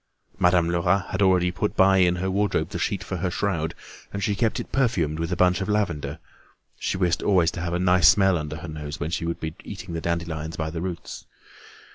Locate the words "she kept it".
4.23-4.71